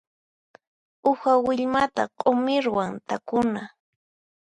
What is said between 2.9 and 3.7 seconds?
takuna.